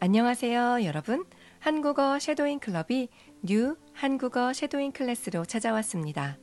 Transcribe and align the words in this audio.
안녕하세요, 0.00 0.84
여러분. 0.84 1.24
한국어 1.58 2.20
shadowing 2.20 2.60
클럽이 2.60 3.08
new 3.42 3.76
한국어 3.92 4.52
shadowing 4.52 4.92
클래스로 4.92 5.44
찾아왔습니다. 5.44 6.38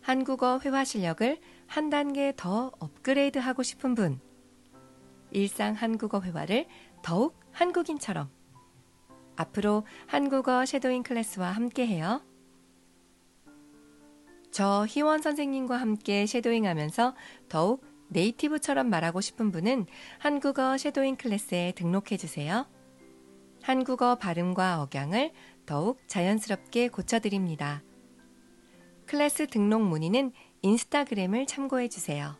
한국어 0.00 0.58
회화 0.64 0.82
실력을 0.82 1.38
한 1.66 1.90
단계 1.90 2.32
더 2.34 2.72
업그레이드 2.78 3.38
하고 3.38 3.62
싶은 3.62 3.94
분, 3.94 4.20
일상 5.32 5.74
한국어 5.74 6.22
회화를 6.22 6.64
더욱 7.02 7.38
한국인처럼 7.52 8.30
앞으로 9.36 9.84
한국어 10.06 10.64
shadowing 10.64 11.02
클래스와 11.02 11.50
함께 11.50 11.86
해요. 11.86 12.22
저 14.50 14.86
희원 14.88 15.20
선생님과 15.20 15.76
함께 15.76 16.24
shadowing 16.24 16.66
하면서 16.66 17.14
더욱 17.50 17.84
native처럼 18.12 18.88
말하고 18.88 19.20
싶은 19.20 19.50
분은 19.50 19.86
한국어 20.18 20.76
shadowing 20.76 21.16
클래스에 21.16 21.72
등록해 21.72 22.16
주세요. 22.16 22.66
한국어 23.62 24.16
발음과 24.16 24.82
억양을 24.82 25.32
더욱 25.66 26.00
자연스럽게 26.08 26.88
고쳐드립니다. 26.88 27.82
클래스 29.06 29.48
등록 29.48 29.82
문의는 29.82 30.32
인스타그램을 30.62 31.46
참고해 31.46 31.88
주세요. 31.88 32.36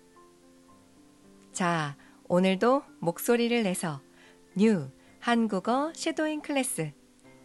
자, 1.53 1.97
오늘도 2.29 2.83
목소리를 3.01 3.63
내서 3.63 4.01
new 4.57 4.91
한국어 5.21 5.93
shadowing 5.95 6.41
클래스 6.41 6.93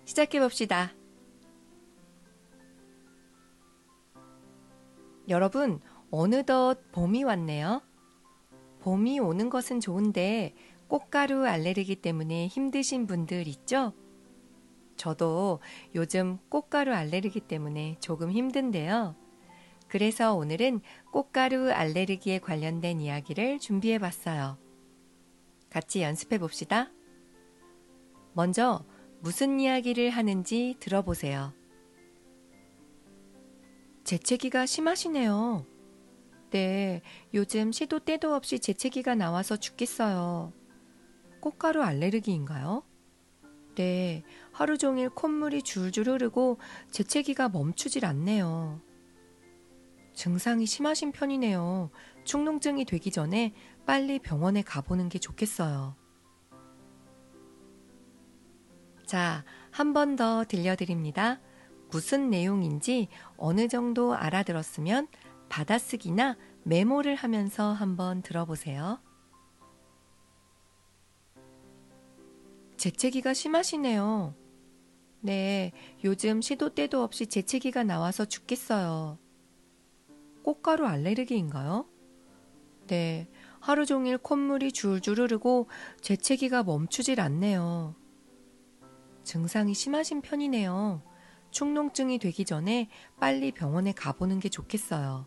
시작해 0.05 0.39
봅시다. 0.39 0.93
여러분, 5.29 5.81
어느덧 6.09 6.79
봄이 6.93 7.23
왔네요. 7.25 7.81
봄이 8.87 9.19
오는 9.19 9.49
것은 9.49 9.81
좋은데 9.81 10.55
꽃가루 10.87 11.45
알레르기 11.45 11.97
때문에 11.97 12.47
힘드신 12.47 13.05
분들 13.05 13.45
있죠? 13.49 13.91
저도 14.95 15.59
요즘 15.93 16.37
꽃가루 16.47 16.93
알레르기 16.93 17.41
때문에 17.41 17.97
조금 17.99 18.31
힘든데요. 18.31 19.13
그래서 19.89 20.35
오늘은 20.35 20.79
꽃가루 21.11 21.69
알레르기에 21.69 22.39
관련된 22.39 23.01
이야기를 23.01 23.59
준비해 23.59 23.99
봤어요. 23.99 24.57
같이 25.69 26.01
연습해 26.01 26.37
봅시다. 26.37 26.89
먼저 28.31 28.85
무슨 29.19 29.59
이야기를 29.59 30.11
하는지 30.11 30.77
들어보세요. 30.79 31.51
재채기가 34.05 34.65
심하시네요. 34.65 35.76
네, 36.51 37.01
요즘 37.33 37.71
시도 37.71 37.99
때도 37.99 38.33
없이 38.33 38.59
재채기가 38.59 39.15
나와서 39.15 39.57
죽겠어요. 39.57 40.53
꽃가루 41.41 41.83
알레르기인가요? 41.83 42.83
네, 43.75 44.23
하루 44.53 44.77
종일 44.77 45.09
콧물이 45.09 45.61
줄줄 45.63 46.07
흐르고 46.09 46.57
재채기가 46.89 47.49
멈추질 47.49 48.05
않네요. 48.05 48.81
증상이 50.13 50.65
심하신 50.65 51.11
편이네요. 51.11 51.91
축농증이 52.23 52.85
되기 52.85 53.11
전에 53.11 53.53
빨리 53.85 54.17
병원에 54.19 54.61
가보는 54.63 55.09
게 55.09 55.19
좋겠어요. 55.19 55.95
자, 59.05 59.45
한 59.71 59.93
번 59.93 60.15
더 60.15 60.43
들려드립니다. 60.43 61.39
무슨 61.91 62.29
내용인지 62.29 63.07
어느 63.37 63.67
정도 63.67 64.15
알아들었으면 64.15 65.07
받아쓰기나 65.49 66.37
메모를 66.63 67.15
하면서 67.15 67.71
한번 67.71 68.21
들어보세요. 68.21 68.99
재채기가 72.77 73.33
심하시네요. 73.33 74.35
네, 75.21 75.71
요즘 76.03 76.41
시도 76.41 76.73
때도 76.73 77.01
없이 77.01 77.27
재채기가 77.27 77.83
나와서 77.83 78.25
죽겠어요. 78.25 79.17
꽃가루 80.43 80.85
알레르기인가요? 80.85 81.87
네, 82.87 83.27
하루 83.59 83.85
종일 83.85 84.17
콧물이 84.17 84.71
줄줄 84.71 85.19
흐르고 85.19 85.67
재채기가 86.01 86.63
멈추질 86.63 87.19
않네요. 87.19 87.95
증상이 89.23 89.73
심하신 89.73 90.21
편이네요. 90.21 91.01
축농증이 91.51 92.19
되기 92.19 92.45
전에 92.45 92.89
빨리 93.19 93.51
병원에 93.51 93.91
가보는 93.91 94.39
게 94.39 94.47
좋겠어요. 94.47 95.25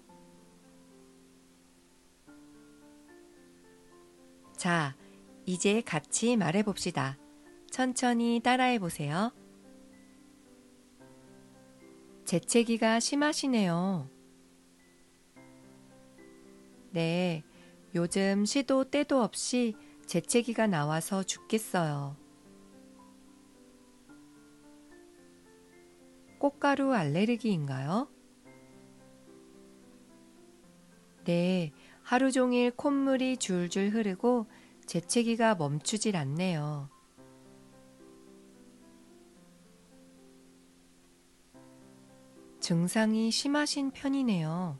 자, 4.61 4.95
이제 5.47 5.81
같이 5.81 6.37
말해 6.37 6.63
봅시다. 6.63 7.17
천천히 7.71 8.43
따라해 8.45 8.79
보세요. 8.79 9.33
재채기가 12.27 13.01
심하시네요. 13.01 14.11
네, 16.91 17.43
요즘 17.95 18.45
시도 18.45 18.85
때도 18.85 19.23
없이 19.23 19.77
재채기가 20.05 20.67
나와서 20.67 21.23
죽겠어요. 21.23 22.19
꽃가루 26.39 26.93
알레르기인가요? 26.93 28.11
네, 31.25 31.73
하루 32.11 32.33
종일 32.33 32.73
콧물이 32.73 33.37
줄줄 33.37 33.91
흐르고 33.91 34.47
재채기가 34.85 35.55
멈추질 35.55 36.17
않네요. 36.17 36.91
증상이 42.59 43.31
심하신 43.31 43.93
편이네요. 43.93 44.77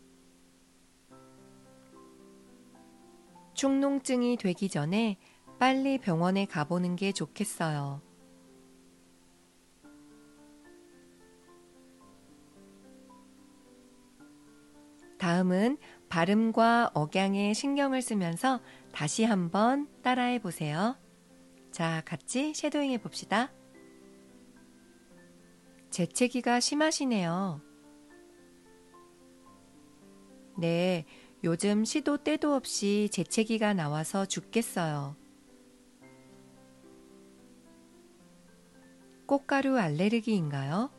축농증이 3.55 4.37
되기 4.37 4.69
전에 4.69 5.17
빨리 5.61 5.99
병원에 5.99 6.47
가보는 6.47 6.97
게 6.97 7.13
좋겠어요. 7.13 8.03
다음은 15.21 15.77
발음과 16.09 16.93
억양에 16.95 17.53
신경을 17.53 18.01
쓰면서 18.01 18.59
다시 18.91 19.23
한번 19.23 19.87
따라해 20.01 20.39
보세요. 20.39 20.97
자, 21.71 22.01
같이 22.07 22.55
쉐도잉 22.55 22.91
해 22.93 22.99
봅시다. 22.99 23.53
재채기가 25.91 26.59
심하시네요. 26.61 27.61
네, 30.57 31.05
요즘 31.45 31.85
시도 31.85 32.17
때도 32.17 32.55
없이 32.55 33.11
재채기가 33.13 33.75
나와서 33.75 34.25
죽겠어요. 34.25 35.17
꽃가루 39.27 39.79
알레르기인가요? 39.79 40.91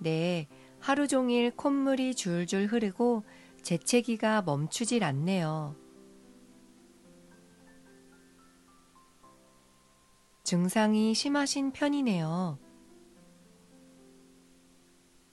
네, 0.00 0.48
하루 0.86 1.08
종일 1.08 1.50
콧물이 1.50 2.14
줄줄 2.14 2.66
흐르고 2.66 3.24
재채기가 3.60 4.42
멈추질 4.42 5.02
않네요. 5.02 5.74
증상이 10.44 11.12
심하신 11.12 11.72
편이네요. 11.72 12.60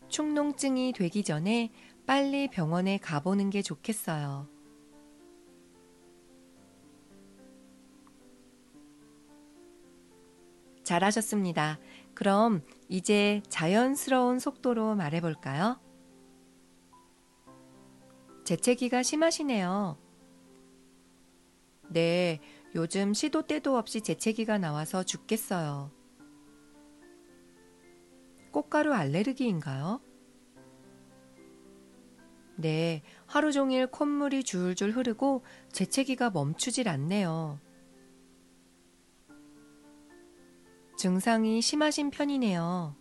축농증이 0.10 0.94
되기 0.94 1.24
전에 1.24 1.72
빨리 2.08 2.50
병원에 2.50 2.98
가보는 2.98 3.52
게 3.52 3.62
좋겠어요. 3.62 4.53
잘하셨습니다. 10.84 11.80
그럼 12.14 12.62
이제 12.90 13.42
자연스러운 13.50 14.40
속도로 14.40 14.96
말해볼까요? 14.96 15.80
재채기가 18.44 19.04
심하시네요. 19.04 19.98
네, 21.90 22.40
요즘 22.76 23.14
시도 23.14 23.44
때도 23.44 23.78
없이 23.78 24.02
재채기가 24.02 24.58
나와서 24.58 25.04
죽겠어요. 25.04 25.92
꽃가루 28.52 28.94
알레르기인가요? 28.94 30.02
네, 32.56 33.02
하루 33.26 33.52
종일 33.52 33.88
콧물이 33.88 34.44
줄줄 34.44 34.92
흐르고 34.92 35.44
재채기가 35.72 36.30
멈추질 36.30 36.88
않네요. 36.88 37.60
증상이 41.04 41.62
심하신 41.62 42.12
편이네요. 42.12 42.96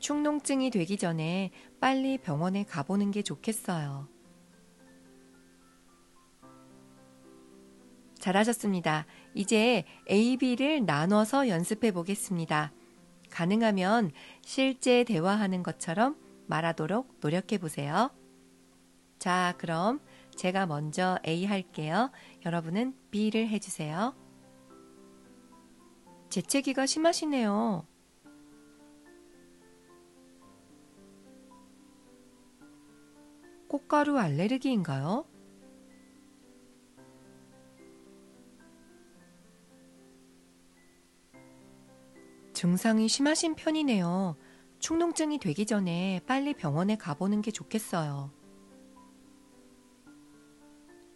축농증이 0.00 0.68
되기 0.68 0.98
전에 0.98 1.50
빨리 1.80 2.18
병원에 2.18 2.62
가보는 2.62 3.10
게 3.10 3.22
좋겠어요. 3.22 4.06
잘하셨습니다. 8.18 9.06
이제 9.32 9.86
A, 10.10 10.36
B를 10.36 10.84
나눠서 10.84 11.48
연습해 11.48 11.90
보겠습니다. 11.90 12.74
가능하면 13.30 14.10
실제 14.44 15.04
대화하는 15.04 15.62
것처럼 15.62 16.18
말하도록 16.48 17.20
노력해 17.22 17.56
보세요. 17.56 18.10
자, 19.18 19.54
그럼 19.56 20.00
제가 20.36 20.66
먼저 20.66 21.18
A 21.26 21.46
할게요. 21.46 22.10
여러분은 22.44 22.94
B를 23.10 23.48
해주세요. 23.48 24.27
재채기가 26.28 26.86
심하시네요. 26.86 27.86
꽃가루 33.68 34.18
알레르기인가요? 34.18 35.26
증상이 42.52 43.08
심하신 43.08 43.54
편이네요. 43.54 44.36
축농증이 44.80 45.38
되기 45.38 45.64
전에 45.64 46.20
빨리 46.26 46.54
병원에 46.54 46.96
가보는 46.96 47.40
게 47.40 47.50
좋겠어요. 47.50 48.32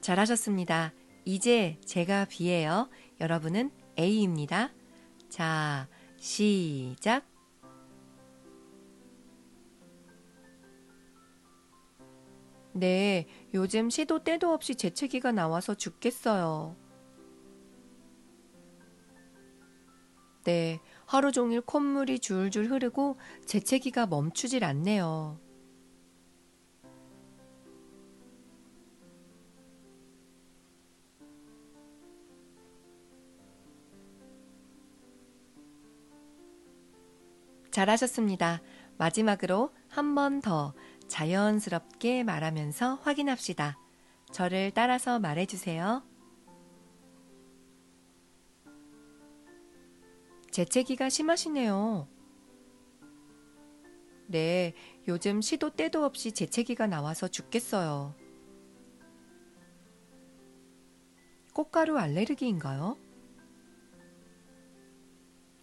잘하셨습니다. 0.00 0.92
이제 1.24 1.80
제가 1.84 2.26
B예요. 2.26 2.88
여러분은 3.20 3.70
A입니다. 3.98 4.70
자, 5.32 5.88
시작. 6.18 7.24
네, 12.74 13.26
요즘 13.54 13.88
시도 13.88 14.22
때도 14.22 14.52
없이 14.52 14.74
재채기가 14.74 15.32
나와서 15.32 15.74
죽겠어요. 15.74 16.76
네, 20.44 20.80
하루 21.06 21.32
종일 21.32 21.62
콧물이 21.62 22.18
줄줄 22.18 22.70
흐르고 22.70 23.16
재채기가 23.46 24.04
멈추질 24.08 24.64
않네요. 24.64 25.40
잘하셨습니다. 37.72 38.60
마지막으로 38.98 39.72
한 39.88 40.14
번 40.14 40.40
더 40.40 40.74
자연스럽게 41.08 42.22
말하면서 42.24 42.96
확인합시다. 42.96 43.78
저를 44.30 44.70
따라서 44.74 45.18
말해주세요. 45.18 46.02
재채기가 50.50 51.08
심하시네요. 51.08 52.08
네, 54.28 54.74
요즘 55.08 55.40
시도 55.40 55.70
때도 55.70 56.04
없이 56.04 56.32
재채기가 56.32 56.86
나와서 56.86 57.28
죽겠어요. 57.28 58.14
꽃가루 61.54 61.98
알레르기인가요? 61.98 62.96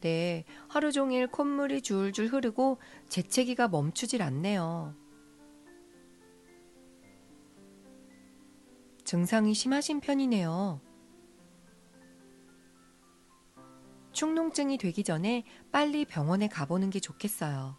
네, 0.02 0.46
하루 0.70 0.92
종일 0.92 1.28
콧물이 1.28 1.82
줄줄 1.82 2.28
흐르고 2.28 2.78
재채기가 3.10 3.68
멈추질 3.68 4.22
않네요. 4.22 4.96
증상이 9.04 9.54
심하신 9.54 10.00
편이네요. 10.00 10.82
축농증이 14.12 14.78
되기 14.78 15.04
전에 15.04 15.44
빨리 15.72 16.06
병원에 16.06 16.48
가보는 16.48 16.90
게 16.90 17.00
좋겠어요. 17.00 17.78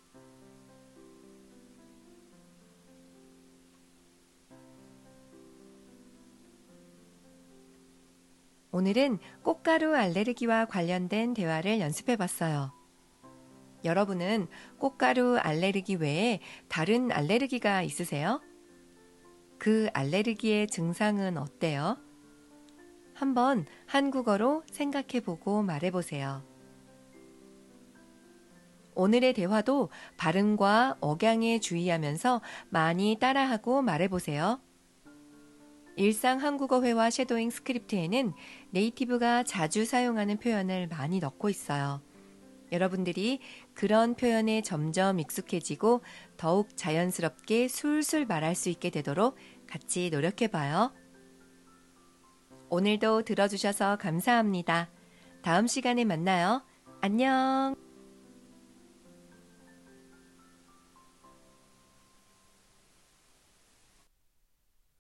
오늘은 8.80 9.18
꽃가루 9.42 9.94
알레르기와 9.94 10.64
관련된 10.64 11.34
대화를 11.34 11.80
연습해 11.80 12.16
봤어요. 12.16 12.72
여러분은 13.84 14.46
꽃가루 14.78 15.36
알레르기 15.36 15.96
외에 15.96 16.40
다른 16.68 17.12
알레르기가 17.12 17.82
있으세요? 17.82 18.40
그 19.58 19.90
알레르기의 19.92 20.68
증상은 20.68 21.36
어때요? 21.36 21.98
한번 23.12 23.66
한국어로 23.84 24.62
생각해 24.72 25.20
보고 25.26 25.62
말해 25.62 25.90
보세요. 25.90 26.42
오늘의 28.94 29.34
대화도 29.34 29.90
발음과 30.16 30.96
억양에 31.02 31.60
주의하면서 31.60 32.40
많이 32.70 33.18
따라하고 33.20 33.82
말해 33.82 34.08
보세요. 34.08 34.58
일상 36.00 36.40
한국어 36.40 36.82
회화 36.82 37.10
shadowing 37.10 37.50
script에는 37.50 38.32
native가 38.70 39.42
자주 39.42 39.84
사용하는 39.84 40.38
표현을 40.38 40.86
많이 40.88 41.18
넣고 41.18 41.50
있어요. 41.50 42.00
여러분들이 42.72 43.40
그런 43.74 44.14
표현에 44.14 44.62
점점 44.62 45.20
익숙해지고 45.20 46.00
더욱 46.38 46.74
자연스럽게 46.74 47.68
술술 47.68 48.24
말할 48.24 48.54
수 48.54 48.70
있게 48.70 48.88
되도록 48.88 49.36
같이 49.66 50.08
노력해 50.10 50.46
봐요. 50.46 50.90
오늘도 52.70 53.24
들어주셔서 53.24 53.98
감사합니다. 53.98 54.88
다음 55.42 55.66
시간에 55.66 56.06
만나요. 56.06 56.62
안녕! 57.02 57.89